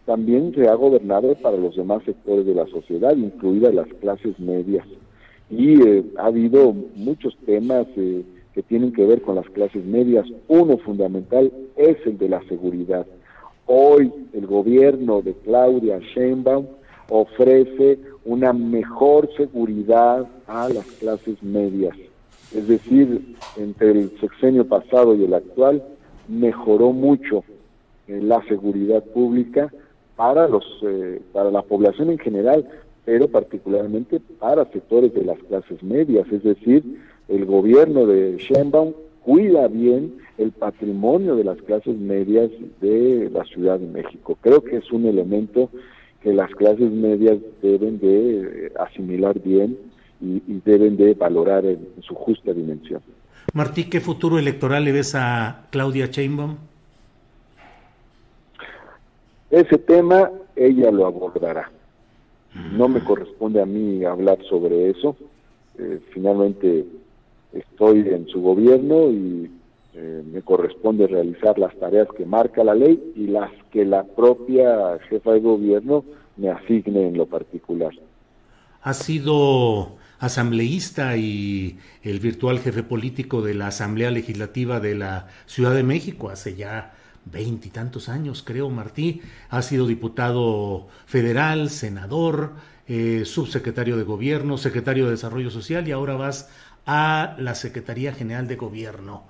también 0.06 0.54
se 0.54 0.68
ha 0.68 0.74
gobernado 0.74 1.34
para 1.36 1.56
los 1.56 1.76
demás 1.76 2.02
sectores 2.04 2.44
de 2.44 2.54
la 2.54 2.66
sociedad, 2.66 3.16
incluidas 3.16 3.74
las 3.74 3.88
clases 4.00 4.38
medias. 4.38 4.86
Y 5.50 5.80
eh, 5.82 6.04
ha 6.18 6.26
habido 6.26 6.74
muchos 6.94 7.36
temas 7.46 7.86
eh, 7.96 8.22
que 8.54 8.62
tienen 8.62 8.92
que 8.92 9.06
ver 9.06 9.22
con 9.22 9.36
las 9.36 9.48
clases 9.50 9.84
medias. 9.84 10.26
Uno 10.48 10.78
fundamental 10.78 11.52
es 11.76 11.96
el 12.06 12.18
de 12.18 12.28
la 12.28 12.42
seguridad. 12.48 13.06
Hoy 13.66 14.12
el 14.32 14.46
gobierno 14.46 15.22
de 15.22 15.32
Claudia 15.44 15.98
Sheinbaum 15.98 16.66
ofrece 17.08 17.98
una 18.24 18.52
mejor 18.52 19.28
seguridad 19.36 20.26
a 20.46 20.68
las 20.68 20.86
clases 20.86 21.42
medias. 21.42 21.96
Es 22.54 22.68
decir, 22.68 23.34
entre 23.56 23.90
el 23.90 24.10
sexenio 24.20 24.66
pasado 24.66 25.14
y 25.14 25.24
el 25.24 25.34
actual 25.34 25.82
mejoró 26.28 26.92
mucho 26.92 27.42
eh, 28.06 28.20
la 28.22 28.42
seguridad 28.44 29.02
pública 29.02 29.72
para 30.16 30.48
los 30.48 30.64
eh, 30.82 31.20
para 31.32 31.50
la 31.50 31.62
población 31.62 32.10
en 32.10 32.18
general, 32.18 32.68
pero 33.04 33.28
particularmente 33.28 34.20
para 34.38 34.70
sectores 34.70 35.12
de 35.14 35.24
las 35.24 35.38
clases 35.40 35.82
medias, 35.82 36.26
es 36.30 36.42
decir, 36.42 36.82
el 37.28 37.44
gobierno 37.44 38.06
de 38.06 38.36
Sheinbaum 38.38 38.92
cuida 39.22 39.68
bien 39.68 40.14
el 40.38 40.52
patrimonio 40.52 41.36
de 41.36 41.44
las 41.44 41.58
clases 41.62 41.96
medias 41.96 42.50
de 42.80 43.30
la 43.32 43.44
Ciudad 43.44 43.78
de 43.78 43.86
México. 43.86 44.36
Creo 44.40 44.62
que 44.62 44.76
es 44.76 44.92
un 44.92 45.06
elemento 45.06 45.70
que 46.22 46.32
las 46.32 46.50
clases 46.50 46.90
medias 46.90 47.38
deben 47.62 47.98
de 47.98 48.40
eh, 48.40 48.72
asimilar 48.78 49.40
bien 49.40 49.78
y, 50.20 50.40
deben 50.64 50.96
de 50.96 51.12
valorar 51.14 51.66
en, 51.66 51.86
en, 51.96 52.02
su 52.02 52.14
justa 52.14 52.52
dimensión. 52.52 53.02
Martí, 53.52 53.84
¿qué 53.90 54.00
futuro 54.00 54.38
electoral 54.38 54.84
le 54.84 54.92
ves 54.92 55.14
a 55.14 55.66
Claudia 55.70 56.06
Sheinbaum? 56.06 56.56
Ese 59.54 59.78
tema 59.78 60.32
ella 60.56 60.90
lo 60.90 61.06
abordará. 61.06 61.70
No 62.72 62.88
me 62.88 63.04
corresponde 63.04 63.62
a 63.62 63.66
mí 63.66 64.04
hablar 64.04 64.38
sobre 64.48 64.90
eso. 64.90 65.16
Eh, 65.78 66.00
finalmente 66.12 66.84
estoy 67.52 68.00
en 68.00 68.26
su 68.26 68.40
gobierno 68.40 69.12
y 69.12 69.48
eh, 69.94 70.24
me 70.32 70.42
corresponde 70.42 71.06
realizar 71.06 71.56
las 71.56 71.72
tareas 71.76 72.08
que 72.16 72.26
marca 72.26 72.64
la 72.64 72.74
ley 72.74 73.12
y 73.14 73.28
las 73.28 73.52
que 73.70 73.84
la 73.84 74.02
propia 74.02 74.98
jefa 75.08 75.34
de 75.34 75.40
gobierno 75.40 76.04
me 76.36 76.50
asigne 76.50 77.06
en 77.06 77.16
lo 77.16 77.26
particular. 77.26 77.92
Ha 78.82 78.92
sido 78.92 79.98
asambleísta 80.18 81.16
y 81.16 81.78
el 82.02 82.18
virtual 82.18 82.58
jefe 82.58 82.82
político 82.82 83.40
de 83.40 83.54
la 83.54 83.68
Asamblea 83.68 84.10
Legislativa 84.10 84.80
de 84.80 84.96
la 84.96 85.28
Ciudad 85.46 85.74
de 85.74 85.84
México 85.84 86.28
hace 86.28 86.56
ya 86.56 86.92
veintitantos 87.24 88.08
años, 88.08 88.42
creo, 88.44 88.70
Martí. 88.70 89.22
Ha 89.50 89.62
sido 89.62 89.86
diputado 89.86 90.88
federal, 91.06 91.70
senador, 91.70 92.54
eh, 92.86 93.24
subsecretario 93.24 93.96
de 93.96 94.04
gobierno, 94.04 94.58
secretario 94.58 95.06
de 95.06 95.12
Desarrollo 95.12 95.50
Social 95.50 95.88
y 95.88 95.92
ahora 95.92 96.14
vas 96.16 96.50
a 96.86 97.36
la 97.38 97.54
Secretaría 97.54 98.12
General 98.12 98.46
de 98.46 98.56
Gobierno. 98.56 99.24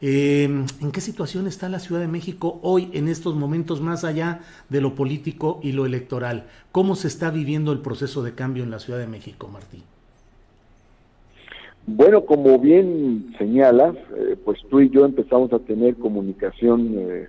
Eh, 0.00 0.44
¿En 0.44 0.92
qué 0.92 1.00
situación 1.00 1.46
está 1.46 1.68
la 1.68 1.78
Ciudad 1.78 2.00
de 2.00 2.08
México 2.08 2.58
hoy, 2.62 2.90
en 2.92 3.06
estos 3.06 3.36
momentos, 3.36 3.80
más 3.80 4.02
allá 4.02 4.40
de 4.68 4.80
lo 4.80 4.94
político 4.96 5.60
y 5.62 5.72
lo 5.72 5.86
electoral? 5.86 6.48
¿Cómo 6.72 6.96
se 6.96 7.06
está 7.06 7.30
viviendo 7.30 7.70
el 7.72 7.80
proceso 7.80 8.22
de 8.22 8.34
cambio 8.34 8.64
en 8.64 8.70
la 8.72 8.80
Ciudad 8.80 8.98
de 8.98 9.06
México, 9.06 9.48
Martín? 9.48 9.84
Bueno, 11.86 12.24
como 12.24 12.58
bien 12.58 13.34
señalas, 13.38 13.96
eh, 14.16 14.36
pues 14.44 14.60
tú 14.70 14.80
y 14.80 14.90
yo 14.90 15.04
empezamos 15.04 15.52
a 15.52 15.58
tener 15.58 15.96
comunicación 15.96 16.94
eh, 16.96 17.28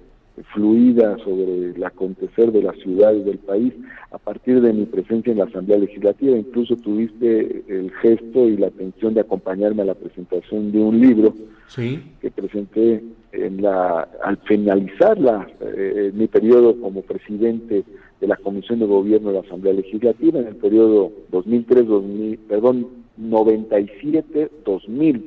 fluida 0.53 1.17
sobre 1.19 1.71
el 1.71 1.83
acontecer 1.83 2.51
de 2.51 2.61
la 2.61 2.73
ciudad 2.73 3.13
y 3.13 3.23
del 3.23 3.39
país 3.39 3.73
a 4.11 4.17
partir 4.17 4.61
de 4.61 4.73
mi 4.73 4.85
presencia 4.85 5.31
en 5.31 5.39
la 5.39 5.45
Asamblea 5.45 5.79
Legislativa. 5.79 6.37
Incluso 6.37 6.75
tuviste 6.75 7.63
el 7.67 7.91
gesto 8.01 8.47
y 8.47 8.57
la 8.57 8.67
atención 8.67 9.15
de 9.15 9.21
acompañarme 9.21 9.81
a 9.81 9.85
la 9.85 9.95
presentación 9.95 10.71
de 10.71 10.79
un 10.79 10.99
libro 10.99 11.33
que 11.75 12.31
presenté 12.31 13.03
en 13.31 13.61
la, 13.61 14.07
al 14.23 14.37
finalizar 14.45 15.19
la, 15.19 15.47
eh, 15.61 16.11
mi 16.13 16.27
periodo 16.27 16.79
como 16.79 17.01
presidente 17.01 17.83
de 18.21 18.27
la 18.27 18.35
Comisión 18.37 18.79
de 18.79 18.85
Gobierno 18.85 19.29
de 19.29 19.35
la 19.35 19.45
Asamblea 19.45 19.73
Legislativa 19.73 20.39
en 20.39 20.47
el 20.47 20.55
periodo 20.55 21.11
2003-2000, 21.31 22.37
perdón, 22.47 23.02
97-2000. 23.19 25.23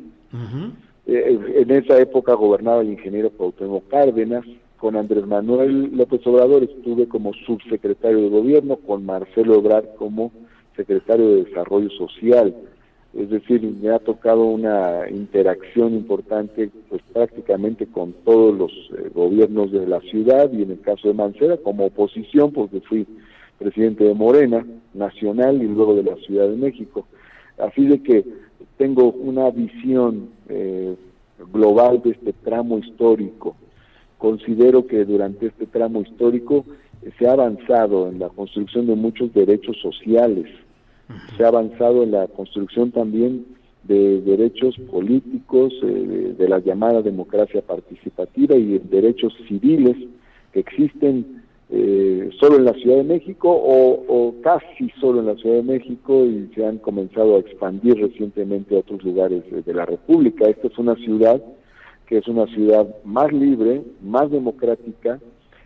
Eh, 1.06 1.38
en 1.56 1.70
esa 1.70 1.98
época 1.98 2.34
gobernaba 2.34 2.82
el 2.82 2.90
ingeniero 2.90 3.30
Cuauhtémoc 3.30 3.88
Cárdenas, 3.88 4.44
con 4.76 4.96
Andrés 4.96 5.26
Manuel 5.26 5.96
López 5.96 6.26
Obrador 6.26 6.64
estuve 6.64 7.08
como 7.08 7.32
subsecretario 7.32 8.20
de 8.20 8.28
gobierno, 8.28 8.76
con 8.76 9.06
Marcelo 9.06 9.54
Ebrard 9.54 9.94
como 9.96 10.32
secretario 10.76 11.28
de 11.28 11.44
Desarrollo 11.44 11.90
Social. 11.90 12.54
Es 13.14 13.30
decir, 13.30 13.62
me 13.62 13.88
ha 13.88 13.98
tocado 13.98 14.44
una 14.44 15.08
interacción 15.08 15.94
importante 15.94 16.70
pues 16.90 17.00
prácticamente 17.12 17.86
con 17.86 18.12
todos 18.12 18.54
los 18.54 18.70
eh, 18.70 19.10
gobiernos 19.14 19.72
de 19.72 19.86
la 19.86 20.00
ciudad 20.00 20.52
y 20.52 20.62
en 20.62 20.72
el 20.72 20.80
caso 20.80 21.08
de 21.08 21.14
Mancera 21.14 21.56
como 21.56 21.86
oposición 21.86 22.52
porque 22.52 22.82
fui 22.82 23.06
presidente 23.58 24.04
de 24.04 24.12
Morena 24.12 24.66
nacional 24.92 25.62
y 25.62 25.66
luego 25.66 25.94
de 25.94 26.02
la 26.02 26.16
Ciudad 26.16 26.48
de 26.48 26.56
México. 26.56 27.06
Así 27.58 27.86
de 27.86 28.02
que 28.02 28.24
tengo 28.76 29.12
una 29.12 29.50
visión 29.50 30.30
eh, 30.48 30.94
global 31.52 32.02
de 32.02 32.10
este 32.10 32.32
tramo 32.32 32.78
histórico. 32.78 33.56
Considero 34.18 34.86
que 34.86 35.04
durante 35.04 35.46
este 35.46 35.66
tramo 35.66 36.00
histórico 36.00 36.64
se 37.18 37.28
ha 37.28 37.32
avanzado 37.32 38.08
en 38.08 38.18
la 38.18 38.28
construcción 38.28 38.86
de 38.86 38.96
muchos 38.96 39.32
derechos 39.32 39.76
sociales, 39.80 40.46
se 41.36 41.44
ha 41.44 41.48
avanzado 41.48 42.02
en 42.02 42.10
la 42.10 42.26
construcción 42.26 42.90
también 42.90 43.46
de 43.84 44.20
derechos 44.22 44.76
políticos, 44.90 45.72
eh, 45.82 46.34
de, 46.36 46.48
la 46.48 46.58
llamada 46.58 47.02
democracia 47.02 47.62
participativa 47.62 48.56
y 48.56 48.64
de 48.64 48.78
derechos 48.80 49.32
civiles 49.46 49.96
que 50.52 50.60
existen 50.60 51.44
eh, 51.68 52.30
solo 52.38 52.56
en 52.56 52.64
la 52.64 52.74
Ciudad 52.74 52.96
de 52.96 53.04
México 53.04 53.50
o, 53.50 54.34
casi 54.42 54.90
solo 55.00 55.20
en 55.20 55.26
la 55.26 55.34
Ciudad 55.34 55.56
de 55.56 55.62
México 55.62 56.24
y 56.24 56.48
se 56.54 56.64
han 56.64 56.78
comenzado 56.78 57.36
a 57.36 57.40
expandir 57.40 57.96
recientemente 58.00 58.76
a 58.76 58.80
otros 58.80 59.02
lugares 59.02 59.42
de 59.50 59.74
la 59.74 59.84
República. 59.84 60.48
Esta 60.48 60.68
es 60.68 60.78
una 60.78 60.94
ciudad 60.96 61.42
que 62.06 62.18
es 62.18 62.28
una 62.28 62.46
ciudad 62.46 62.86
más 63.04 63.32
libre, 63.32 63.82
más 64.00 64.30
democrática 64.30 65.18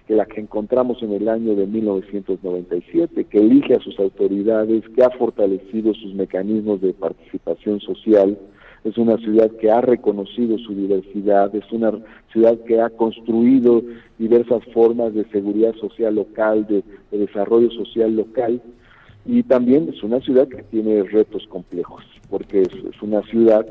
que 0.06 0.14
la 0.14 0.24
que 0.24 0.40
encontramos 0.40 1.02
en 1.02 1.12
el 1.12 1.28
año 1.28 1.54
de 1.54 1.66
1997, 1.66 3.24
que 3.24 3.38
elige 3.38 3.74
a 3.74 3.80
sus 3.80 3.98
autoridades, 4.00 4.82
que 4.96 5.04
ha 5.04 5.10
fortalecido 5.10 5.92
sus 5.94 6.14
mecanismos 6.14 6.80
de 6.80 6.94
participación 6.94 7.78
social, 7.80 8.38
es 8.84 8.96
una 8.96 9.16
ciudad 9.18 9.50
que 9.52 9.70
ha 9.70 9.80
reconocido 9.80 10.58
su 10.58 10.74
diversidad, 10.74 11.54
es 11.54 11.70
una 11.70 11.92
ciudad 12.32 12.58
que 12.66 12.80
ha 12.80 12.90
construido 12.90 13.82
diversas 14.18 14.64
formas 14.72 15.14
de 15.14 15.24
seguridad 15.26 15.74
social 15.74 16.14
local, 16.14 16.66
de, 16.66 16.82
desarrollo 17.16 17.70
social 17.70 18.16
local, 18.16 18.62
y 19.26 19.42
también 19.42 19.90
es 19.92 20.02
una 20.02 20.20
ciudad 20.20 20.48
que 20.48 20.62
tiene 20.62 21.02
retos 21.02 21.46
complejos, 21.48 22.04
porque 22.30 22.62
es 22.62 23.02
una 23.02 23.22
ciudad 23.22 23.66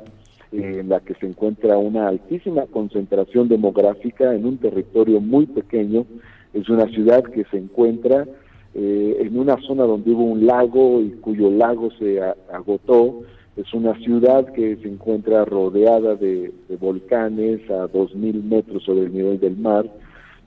en 0.52 0.90
la 0.90 1.00
que 1.00 1.14
se 1.16 1.28
encuentra 1.28 1.78
una 1.78 2.08
altísima 2.08 2.66
concentración 2.68 3.48
demográfica 3.48 4.34
en 4.34 4.46
un 4.46 4.58
territorio 4.58 5.20
muy 5.20 5.46
pequeño. 5.46 6.06
Es 6.54 6.70
una 6.70 6.88
ciudad 6.88 7.24
que 7.24 7.46
se 7.46 7.58
encuentra 7.58 8.26
eh, 8.74 9.18
en 9.20 9.38
una 9.38 9.58
zona 9.62 9.84
donde 9.84 10.12
hubo 10.12 10.24
un 10.24 10.46
lago 10.46 11.02
y 11.02 11.12
cuyo 11.22 11.52
lago 11.52 11.92
se 12.00 12.20
agotó. 12.52 13.22
Es 13.56 13.74
una 13.74 13.98
ciudad 14.00 14.52
que 14.54 14.78
se 14.78 14.88
encuentra 14.88 15.46
rodeada 15.46 16.16
de, 16.16 16.54
volcanes 16.80 17.70
a 17.70 17.88
2.000 17.88 18.44
metros 18.44 18.84
sobre 18.84 19.02
el 19.02 19.14
nivel 19.14 19.40
del 19.40 19.58
mar. 19.58 19.86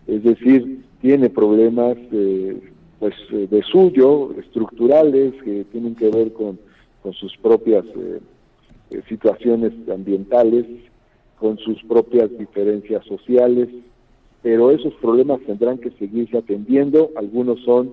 Es 0.07 0.23
decir, 0.23 0.85
tiene 1.01 1.29
problemas 1.29 1.97
pues 2.99 3.15
de 3.31 3.63
suyo, 3.63 4.33
estructurales, 4.39 5.35
que 5.43 5.65
tienen 5.73 5.95
que 5.95 6.09
ver 6.09 6.33
con, 6.33 6.59
con 7.03 7.13
sus 7.15 7.37
propias 7.37 7.85
eh, 7.97 8.21
eh, 8.91 9.03
situaciones 9.09 9.73
ambientales, 9.93 10.65
con 11.38 11.59
sus 11.59 11.83
propias 11.83 12.31
diferencias 12.38 13.05
sociales, 13.07 13.69
pero 14.43 14.71
esos 14.71 14.95
problemas 14.95 15.41
tendrán 15.41 15.79
que 15.79 15.91
seguirse 15.93 16.38
atendiendo, 16.38 17.11
algunos 17.17 17.61
son 17.61 17.91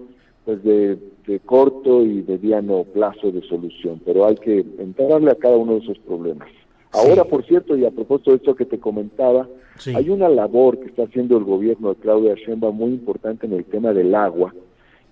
pues 0.49 0.63
de, 0.63 1.39
corto 1.45 2.03
y 2.03 2.25
mediano 2.27 2.83
plazo 2.85 3.31
de 3.31 3.43
solución, 3.43 4.01
pero 4.03 4.25
hay 4.25 4.35
que 4.35 4.65
entrarle 4.79 5.29
a 5.29 5.35
cada 5.35 5.57
uno 5.57 5.73
de 5.73 5.79
esos 5.81 5.99
problemas. 5.99 6.47
Ahora, 6.91 7.23
por 7.23 7.45
cierto, 7.45 7.77
y 7.77 7.85
a 7.85 7.91
propósito 7.91 8.31
de 8.31 8.37
esto 8.37 8.55
que 8.55 8.65
te 8.65 8.79
comentaba, 8.79 9.47
hay 9.93 10.09
una 10.09 10.27
labor 10.27 10.79
que 10.79 10.87
está 10.87 11.03
haciendo 11.03 11.37
el 11.37 11.43
gobierno 11.43 11.89
de 11.89 11.97
Claudia 11.97 12.33
Sheinbaum 12.33 12.75
muy 12.75 12.89
importante 12.89 13.45
en 13.45 13.53
el 13.53 13.63
tema 13.65 13.93
del 13.93 14.15
agua, 14.15 14.55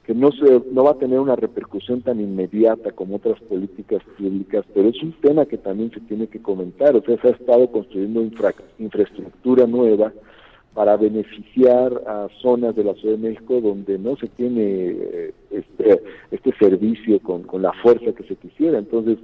que 0.07 0.15
no, 0.15 0.31
se, 0.31 0.59
no 0.71 0.85
va 0.85 0.91
a 0.91 0.97
tener 0.97 1.19
una 1.19 1.35
repercusión 1.35 2.01
tan 2.01 2.19
inmediata 2.19 2.93
como 2.93 3.17
otras 3.17 3.39
políticas 3.41 4.01
públicas, 4.17 4.65
pero 4.73 4.89
es 4.89 5.03
un 5.03 5.11
tema 5.21 5.45
que 5.45 5.59
también 5.59 5.91
se 5.91 5.99
tiene 5.99 6.25
que 6.25 6.41
comentar. 6.41 6.95
O 6.95 7.03
sea, 7.03 7.21
se 7.21 7.27
ha 7.27 7.31
estado 7.31 7.69
construyendo 7.71 8.27
infraestructura 8.79 9.67
nueva 9.67 10.11
para 10.77 10.95
beneficiar 10.95 12.03
a 12.05 12.27
zonas 12.39 12.75
de 12.75 12.83
la 12.83 12.93
Ciudad 12.93 13.17
de 13.17 13.29
México 13.29 13.59
donde 13.59 13.97
no 13.97 14.15
se 14.17 14.27
tiene 14.27 14.61
eh, 14.61 15.33
este, 15.49 16.03
este 16.29 16.53
servicio 16.59 17.19
con, 17.21 17.41
con 17.41 17.63
la 17.63 17.73
fuerza 17.81 18.11
que 18.11 18.23
se 18.25 18.35
quisiera. 18.35 18.77
Entonces, 18.77 19.17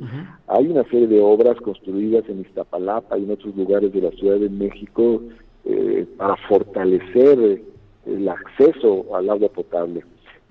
hay 0.47 0.65
una 0.65 0.83
serie 0.85 1.05
de 1.05 1.21
obras 1.21 1.55
construidas 1.61 2.27
en 2.27 2.41
Iztapalapa 2.41 3.19
y 3.19 3.25
en 3.25 3.31
otros 3.31 3.55
lugares 3.55 3.93
de 3.93 4.01
la 4.01 4.09
Ciudad 4.13 4.39
de 4.39 4.49
México 4.49 5.21
eh, 5.65 6.07
para 6.17 6.35
fortalecer 6.47 7.39
eh, 7.39 7.63
el 8.07 8.27
acceso 8.27 9.15
al 9.15 9.29
agua 9.29 9.49
potable 9.49 10.03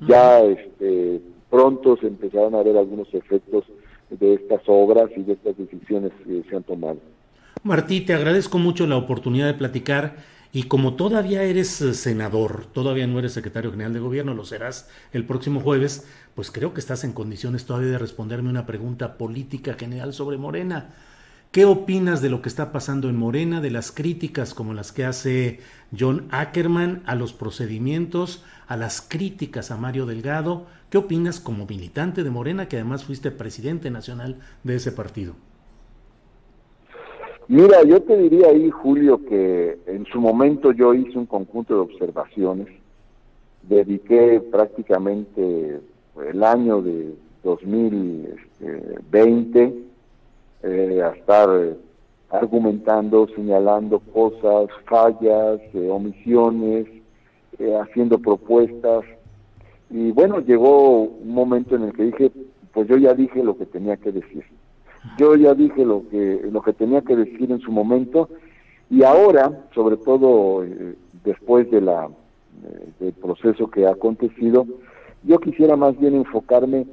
ya 0.09 0.41
este, 0.41 1.21
pronto 1.51 1.97
se 1.97 2.07
empezaron 2.07 2.55
a 2.55 2.63
ver 2.63 2.77
algunos 2.77 3.13
efectos 3.13 3.65
de 4.11 4.35
estas 4.35 4.61
obras 4.67 5.11
y 5.17 5.23
de 5.23 5.33
estas 5.33 5.57
decisiones 5.57 6.13
que 6.25 6.43
se 6.49 6.57
han 6.57 6.63
tomado. 6.63 6.99
Martí, 7.63 8.01
te 8.01 8.15
agradezco 8.15 8.59
mucho 8.59 8.87
la 8.87 8.97
oportunidad 8.97 9.47
de 9.47 9.55
platicar 9.55 10.17
y 10.53 10.65
como 10.65 10.95
todavía 10.95 11.43
eres 11.45 11.81
eh, 11.81 11.95
senador, 11.95 12.67
todavía 12.67 13.07
no 13.07 13.19
eres 13.19 13.33
secretario 13.33 13.71
general 13.71 13.95
de 13.95 14.01
gobierno, 14.01 14.35
lo 14.35 14.45
serás 14.45 14.89
el 15.13 15.25
próximo 15.25 15.61
jueves, 15.61 16.07
pues 16.35 16.51
creo 16.51 16.75
que 16.75 16.81
estás 16.81 17.05
en 17.05 17.13
condiciones 17.13 17.65
todavía 17.65 17.93
de 17.93 17.99
responderme 17.99 18.51
una 18.51 18.67
pregunta 18.67 19.17
política 19.17 19.75
general 19.75 20.13
sobre 20.13 20.37
Morena. 20.37 20.95
¿Qué 21.53 21.65
opinas 21.65 22.23
de 22.23 22.31
lo 22.31 22.43
que 22.43 22.49
está 22.49 22.73
pasando 22.73 23.09
en 23.09 23.17
Morena, 23.17 23.61
de 23.61 23.71
las 23.71 23.93
críticas 23.93 24.55
como 24.55 24.75
las 24.75 24.93
que 24.93 25.05
hace 25.05 25.61
John 25.99 26.29
Ackerman 26.31 27.03
a 27.07 27.15
los 27.15 27.33
procedimientos, 27.33 28.43
a 28.69 28.77
las 28.77 29.03
críticas 29.03 29.71
a 29.71 29.77
Mario 29.77 30.07
Delgado? 30.07 30.67
¿Qué 30.91 30.99
opinas 30.99 31.41
como 31.41 31.67
militante 31.67 32.25
de 32.25 32.31
Morena, 32.31 32.69
que 32.69 32.77
además 32.77 33.05
fuiste 33.05 33.31
presidente 33.31 33.91
nacional 33.91 34.39
de 34.65 34.77
ese 34.77 34.93
partido? 34.93 35.35
Mira, 37.49 37.83
yo 37.83 38.01
te 38.03 38.17
diría 38.17 38.49
ahí, 38.49 38.71
Julio, 38.71 39.25
que 39.25 39.79
en 39.87 40.07
su 40.07 40.21
momento 40.21 40.73
yo 40.73 40.95
hice 40.95 41.19
un 41.19 41.27
conjunto 41.27 41.75
de 41.75 41.81
observaciones, 41.81 42.69
dediqué 43.63 44.41
prácticamente 44.41 45.81
el 46.17 46.45
año 46.45 46.81
de 46.83 47.15
2020 47.43 49.75
eh, 50.63 51.03
a 51.03 51.09
estar 51.11 51.49
eh, 51.61 51.77
argumentando, 52.31 53.27
señalando 53.35 53.99
cosas, 53.99 54.69
fallas, 54.87 55.61
eh, 55.75 55.89
omisiones, 55.91 56.87
haciendo 57.81 58.19
propuestas. 58.19 59.05
Y 59.91 60.11
bueno, 60.11 60.41
llegó 60.41 61.03
un 61.03 61.33
momento 61.33 61.77
en 61.77 61.83
el 61.83 61.93
que 61.93 62.03
dije, 62.05 62.33
pues 62.73 62.89
yo 62.89 62.97
ya 62.97 63.15
dije 63.15 63.45
lo 63.45 63.57
que 63.57 63.67
tenía 63.67 63.97
que 63.97 64.11
decir. 64.11 64.45
Yo 65.19 65.35
ya 65.35 65.55
dije 65.55 65.85
lo 65.85 66.09
que, 66.09 66.49
lo 66.51 66.63
que 66.63 66.73
tenía 66.73 67.03
que 67.03 67.17
decir 67.17 67.51
en 67.51 67.61
su 67.61 67.73
momento 67.73 68.29
y 68.91 69.03
ahora, 69.05 69.65
sobre 69.75 69.97
todo 69.97 70.65
después 71.25 71.71
de 71.71 71.81
la, 71.81 72.09
del 73.01 73.13
proceso 73.15 73.69
que 73.69 73.87
ha 73.87 73.93
acontecido, 73.93 74.67
yo 75.25 75.39
quisiera 75.39 75.77
más 75.77 75.99
bien 75.99 76.15
enfocarme 76.15 76.87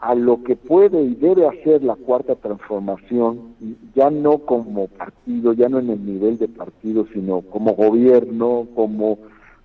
a 0.00 0.14
lo 0.14 0.42
que 0.42 0.56
puede 0.56 1.02
y 1.02 1.14
debe 1.14 1.46
hacer 1.46 1.82
la 1.82 1.96
cuarta 1.96 2.34
transformación, 2.34 3.54
ya 3.94 4.10
no 4.10 4.38
como 4.38 4.88
partido, 4.88 5.54
ya 5.54 5.68
no 5.68 5.78
en 5.78 5.90
el 5.90 6.04
nivel 6.04 6.36
de 6.36 6.48
partido, 6.48 7.06
sino 7.12 7.40
como 7.40 7.72
gobierno, 7.72 8.66
como, 8.74 9.18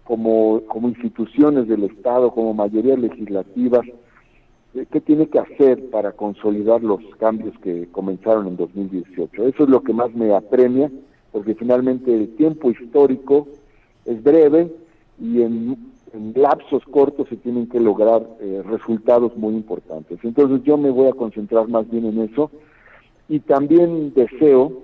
como, 0.05 0.62
como 0.67 0.88
instituciones 0.88 1.67
del 1.67 1.83
Estado, 1.83 2.31
como 2.31 2.53
mayorías 2.53 2.99
legislativas, 2.99 3.85
eh, 3.85 3.93
¿qué 4.73 5.01
tiene 5.01 5.27
que 5.27 5.39
hacer 5.39 5.89
para 5.89 6.12
consolidar 6.12 6.84
los 6.84 6.99
cambios 7.17 7.58
que 7.60 7.88
comenzaron 7.91 8.47
en 8.47 8.58
2018? 8.58 9.47
Eso 9.47 9.63
es 9.63 9.69
lo 9.69 9.82
que 9.82 9.93
más 9.93 10.13
me 10.13 10.34
apremia, 10.34 10.91
porque 11.32 11.55
finalmente 11.55 12.13
el 12.13 12.36
tiempo 12.36 12.71
histórico 12.71 13.47
es 14.05 14.21
breve 14.23 14.71
y 15.19 15.41
en, 15.41 15.89
lapsos 16.34 16.84
cortos 16.86 17.29
se 17.29 17.36
tienen 17.36 17.67
que 17.67 17.79
lograr 17.79 18.25
eh, 18.39 18.63
resultados 18.65 19.38
muy 19.38 19.53
importantes. 19.53 20.17
Entonces 20.23 20.63
yo 20.63 20.75
me 20.75 20.89
voy 20.89 21.08
a 21.08 21.13
concentrar 21.13 21.67
más 21.67 21.88
bien 21.89 22.05
en 22.05 22.21
eso 22.21 22.49
y 23.27 23.41
también 23.41 24.12
deseo 24.15 24.82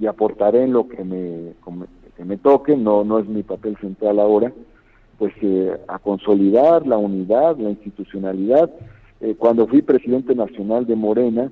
y 0.00 0.06
aportaré 0.06 0.62
en 0.62 0.72
lo 0.72 0.88
que 0.88 1.04
me, 1.04 1.52
me 2.24 2.36
toque, 2.38 2.76
no, 2.76 3.04
no 3.04 3.18
es 3.18 3.26
mi 3.26 3.42
papel 3.42 3.76
central 3.78 4.18
ahora, 4.18 4.52
pues 5.18 5.34
eh, 5.42 5.76
a 5.88 5.98
consolidar 5.98 6.86
la 6.86 6.96
unidad, 6.96 7.58
la 7.58 7.70
institucionalidad. 7.70 8.70
Eh, 9.20 9.34
cuando 9.36 9.66
fui 9.66 9.82
presidente 9.82 10.34
nacional 10.34 10.86
de 10.86 10.96
Morena, 10.96 11.50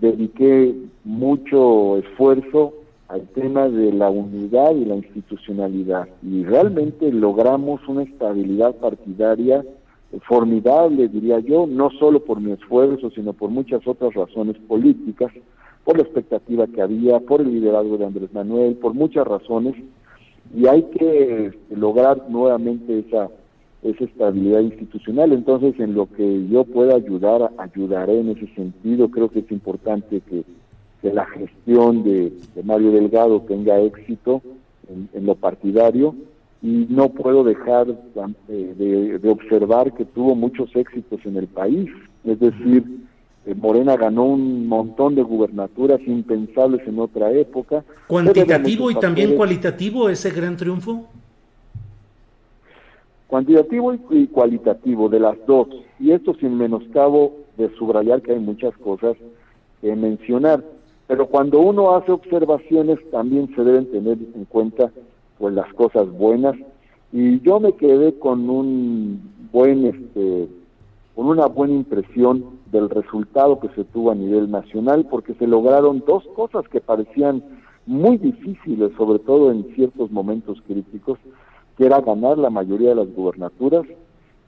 dediqué 0.00 0.74
mucho 1.04 1.98
esfuerzo 1.98 2.74
al 3.08 3.26
tema 3.28 3.68
de 3.68 3.92
la 3.92 4.08
unidad 4.08 4.74
y 4.76 4.84
la 4.84 4.96
institucionalidad. 4.96 6.08
Y 6.22 6.44
realmente 6.44 7.10
logramos 7.10 7.86
una 7.88 8.04
estabilidad 8.04 8.76
partidaria 8.76 9.64
formidable, 10.22 11.08
diría 11.08 11.40
yo, 11.40 11.66
no 11.66 11.90
solo 11.90 12.24
por 12.24 12.40
mi 12.40 12.52
esfuerzo, 12.52 13.10
sino 13.10 13.32
por 13.32 13.50
muchas 13.50 13.86
otras 13.86 14.14
razones 14.14 14.56
políticas, 14.68 15.32
por 15.84 15.96
la 15.96 16.02
expectativa 16.02 16.66
que 16.66 16.82
había, 16.82 17.20
por 17.20 17.40
el 17.40 17.52
liderazgo 17.52 17.96
de 17.96 18.06
Andrés 18.06 18.32
Manuel, 18.32 18.76
por 18.76 18.94
muchas 18.94 19.26
razones, 19.26 19.74
y 20.54 20.66
hay 20.66 20.82
que 20.84 21.52
lograr 21.70 22.28
nuevamente 22.28 23.00
esa, 23.00 23.28
esa 23.82 24.04
estabilidad 24.04 24.60
institucional. 24.60 25.32
Entonces, 25.32 25.78
en 25.78 25.94
lo 25.94 26.06
que 26.06 26.46
yo 26.48 26.64
pueda 26.64 26.96
ayudar, 26.96 27.50
ayudaré 27.58 28.20
en 28.20 28.30
ese 28.30 28.46
sentido. 28.54 29.10
Creo 29.10 29.30
que 29.30 29.40
es 29.40 29.50
importante 29.50 30.20
que, 30.20 30.44
la 31.02 31.24
gestión 31.24 32.02
de, 32.02 32.32
Mario 32.62 32.92
Delgado 32.92 33.40
tenga 33.40 33.80
éxito 33.80 34.42
en, 34.88 35.24
lo 35.24 35.34
partidario 35.34 36.14
y 36.62 36.86
no 36.90 37.08
puedo 37.08 37.42
dejar 37.42 37.86
eh, 38.48 39.18
de 39.22 39.30
observar 39.30 39.94
que 39.94 40.04
tuvo 40.04 40.34
muchos 40.34 40.76
éxitos 40.76 41.20
en 41.24 41.38
el 41.38 41.46
país. 41.46 41.88
Es 42.24 42.38
decir, 42.38 42.84
eh, 43.46 43.54
Morena 43.54 43.96
ganó 43.96 44.24
un 44.24 44.66
montón 44.66 45.14
de 45.14 45.22
gubernaturas 45.22 46.00
impensables 46.06 46.86
en 46.86 46.98
otra 46.98 47.32
época. 47.32 47.82
¿Cuantitativo 48.06 48.90
y 48.90 48.94
también 48.96 49.34
cualitativo 49.34 50.08
ese 50.08 50.30
gran 50.30 50.56
triunfo? 50.56 51.08
Cuantitativo 53.30 53.94
y, 54.10 54.26
cualitativo, 54.26 55.08
de 55.08 55.20
las 55.20 55.36
dos. 55.46 55.68
Y 56.00 56.10
esto 56.10 56.34
sin 56.34 56.58
menoscabo 56.58 57.36
de 57.56 57.72
subrayar 57.76 58.22
que 58.22 58.32
hay 58.32 58.40
muchas 58.40 58.76
cosas 58.78 59.16
que 59.80 59.94
mencionar. 59.94 60.64
Pero 61.06 61.26
cuando 61.28 61.60
uno 61.60 61.94
hace 61.94 62.10
observaciones 62.10 62.98
también 63.12 63.48
se 63.54 63.62
deben 63.62 63.88
tener 63.92 64.18
en 64.34 64.44
cuenta 64.46 64.90
pues 65.38 65.54
las 65.54 65.72
cosas 65.74 66.10
buenas. 66.10 66.56
Y 67.12 67.40
yo 67.42 67.60
me 67.60 67.74
quedé 67.74 68.18
con 68.18 68.50
un 68.50 69.22
buen, 69.52 69.86
este, 69.86 70.48
con 71.14 71.26
una 71.26 71.46
buena 71.46 71.74
impresión 71.74 72.44
del 72.72 72.90
resultado 72.90 73.60
que 73.60 73.68
se 73.76 73.84
tuvo 73.84 74.10
a 74.10 74.16
nivel 74.16 74.50
nacional, 74.50 75.06
porque 75.08 75.34
se 75.34 75.46
lograron 75.46 76.02
dos 76.04 76.26
cosas 76.34 76.66
que 76.68 76.80
parecían 76.80 77.44
muy 77.86 78.18
difíciles, 78.18 78.90
sobre 78.96 79.20
todo 79.20 79.52
en 79.52 79.72
ciertos 79.76 80.10
momentos 80.10 80.60
críticos, 80.66 81.18
que 81.80 81.86
era 81.86 82.02
ganar 82.02 82.36
la 82.36 82.50
mayoría 82.50 82.90
de 82.90 82.96
las 82.96 83.14
gubernaturas 83.14 83.86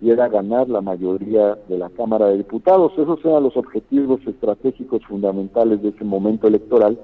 y 0.02 0.10
era 0.10 0.28
ganar 0.28 0.68
la 0.68 0.82
mayoría 0.82 1.56
de 1.66 1.78
la 1.78 1.88
Cámara 1.88 2.26
de 2.26 2.36
Diputados. 2.36 2.92
Esos 2.98 3.24
eran 3.24 3.44
los 3.44 3.56
objetivos 3.56 4.20
estratégicos 4.26 5.02
fundamentales 5.06 5.80
de 5.80 5.88
ese 5.88 6.04
momento 6.04 6.46
electoral 6.46 6.98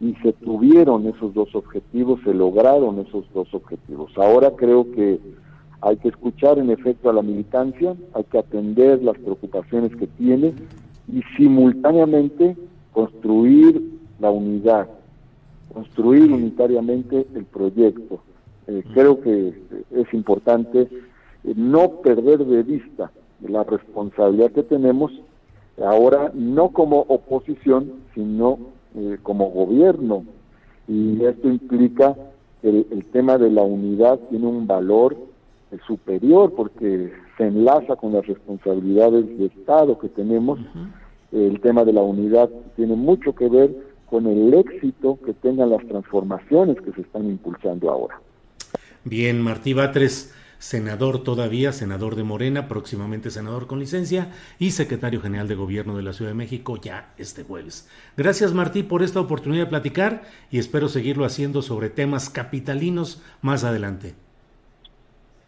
y 0.00 0.14
se 0.14 0.32
tuvieron 0.32 1.06
esos 1.06 1.32
dos 1.32 1.54
objetivos, 1.54 2.18
se 2.24 2.34
lograron 2.34 2.98
esos 2.98 3.24
dos 3.32 3.54
objetivos. 3.54 4.10
Ahora 4.16 4.50
creo 4.56 4.90
que 4.90 5.20
hay 5.80 5.96
que 5.98 6.08
escuchar 6.08 6.58
en 6.58 6.70
efecto 6.70 7.08
a 7.08 7.12
la 7.12 7.22
militancia, 7.22 7.94
hay 8.14 8.24
que 8.24 8.38
atender 8.38 9.00
las 9.04 9.16
preocupaciones 9.16 9.94
que 9.94 10.08
tiene 10.08 10.54
y 11.06 11.22
simultáneamente 11.36 12.56
construir 12.92 13.80
la 14.18 14.32
unidad, 14.32 14.88
construir 15.72 16.32
unitariamente 16.32 17.28
el 17.32 17.44
proyecto. 17.44 18.18
Eh, 18.68 18.84
creo 18.92 19.20
que 19.22 19.54
es 19.92 20.12
importante 20.12 20.82
eh, 20.82 21.54
no 21.56 22.02
perder 22.02 22.44
de 22.44 22.62
vista 22.62 23.10
la 23.40 23.64
responsabilidad 23.64 24.52
que 24.52 24.62
tenemos 24.62 25.10
ahora 25.82 26.30
no 26.34 26.68
como 26.68 27.00
oposición, 27.08 27.94
sino 28.14 28.58
eh, 28.94 29.16
como 29.22 29.48
gobierno. 29.50 30.24
Y 30.86 31.24
esto 31.24 31.48
implica 31.48 32.14
que 32.60 32.68
el 32.68 33.04
tema 33.06 33.38
de 33.38 33.50
la 33.50 33.62
unidad 33.62 34.18
tiene 34.28 34.46
un 34.46 34.66
valor 34.66 35.16
superior 35.86 36.52
porque 36.54 37.12
se 37.36 37.46
enlaza 37.46 37.96
con 37.96 38.12
las 38.12 38.26
responsabilidades 38.26 39.38
de 39.38 39.46
Estado 39.46 39.98
que 39.98 40.08
tenemos. 40.08 40.58
El 41.30 41.60
tema 41.60 41.84
de 41.84 41.92
la 41.92 42.02
unidad 42.02 42.50
tiene 42.76 42.96
mucho 42.96 43.34
que 43.34 43.48
ver 43.48 43.76
con 44.10 44.26
el 44.26 44.52
éxito 44.54 45.18
que 45.24 45.34
tengan 45.34 45.70
las 45.70 45.86
transformaciones 45.86 46.80
que 46.80 46.92
se 46.92 47.02
están 47.02 47.26
impulsando 47.26 47.90
ahora. 47.90 48.18
Bien, 49.08 49.40
Martí 49.40 49.72
Batres, 49.72 50.34
senador 50.58 51.22
todavía, 51.22 51.72
senador 51.72 52.14
de 52.14 52.24
Morena, 52.24 52.68
próximamente 52.68 53.30
senador 53.30 53.66
con 53.66 53.78
licencia 53.78 54.32
y 54.58 54.72
secretario 54.72 55.22
general 55.22 55.48
de 55.48 55.54
gobierno 55.54 55.96
de 55.96 56.02
la 56.02 56.12
Ciudad 56.12 56.32
de 56.32 56.36
México 56.36 56.76
ya 56.76 57.14
este 57.16 57.42
jueves. 57.42 57.88
Gracias 58.18 58.52
Martí 58.52 58.82
por 58.82 59.02
esta 59.02 59.20
oportunidad 59.20 59.64
de 59.64 59.70
platicar 59.70 60.24
y 60.50 60.58
espero 60.58 60.88
seguirlo 60.88 61.24
haciendo 61.24 61.62
sobre 61.62 61.88
temas 61.88 62.28
capitalinos 62.28 63.22
más 63.40 63.64
adelante. 63.64 64.14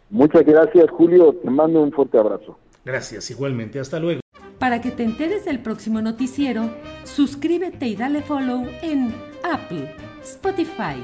Muchas 0.09 0.43
gracias, 0.43 0.89
Julio. 0.89 1.31
Te 1.43 1.49
mando 1.51 1.83
un 1.83 1.91
fuerte 1.91 2.17
abrazo. 2.17 2.57
Gracias, 2.83 3.29
igualmente. 3.29 3.79
Hasta 3.79 3.99
luego. 3.99 4.21
Para 4.57 4.81
que 4.81 4.89
te 4.89 5.03
enteres 5.03 5.45
del 5.45 5.59
próximo 5.59 6.01
noticiero, 6.01 6.69
suscríbete 7.03 7.85
y 7.87 7.95
dale 7.95 8.23
follow 8.23 8.65
en 8.81 9.13
Apple, 9.43 9.95
Spotify, 10.23 10.97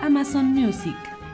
Amazon 0.00 0.46
Music, 0.46 0.96